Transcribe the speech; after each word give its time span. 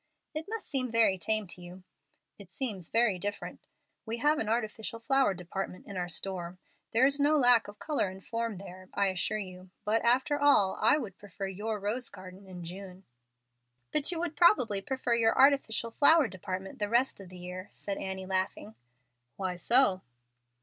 "It 0.33 0.47
must 0.49 0.65
seem 0.65 0.89
very 0.89 1.19
tame 1.19 1.45
to 1.45 1.61
you." 1.61 1.83
"It 2.39 2.49
seems 2.49 2.89
very 2.89 3.19
different. 3.19 3.59
We 4.03 4.17
have 4.17 4.39
an 4.39 4.49
artificial 4.49 4.99
flower 4.99 5.35
department 5.35 5.85
in 5.85 5.95
our 5.95 6.09
store. 6.09 6.57
There 6.91 7.05
is 7.05 7.19
no 7.19 7.37
lack 7.37 7.67
of 7.67 7.77
color 7.77 8.07
and 8.09 8.25
form 8.25 8.57
there, 8.57 8.89
I 8.95 9.09
assure 9.09 9.37
you, 9.37 9.69
but 9.85 10.01
after 10.01 10.39
all 10.41 10.75
I 10.81 10.97
would 10.97 11.19
prefer 11.19 11.45
your 11.45 11.79
rose 11.79 12.09
garden 12.09 12.47
in 12.47 12.63
June." 12.65 13.03
"But 13.91 14.11
you 14.11 14.17
would 14.17 14.35
probably 14.35 14.81
prefer 14.81 15.13
your 15.13 15.37
artificial 15.37 15.91
flower 15.91 16.27
department 16.27 16.79
the 16.79 16.89
rest 16.89 17.19
of 17.19 17.29
the 17.29 17.37
year," 17.37 17.67
said 17.71 17.99
Annie, 17.99 18.25
laughing. 18.25 18.73
"Why 19.35 19.55
so?" 19.55 20.01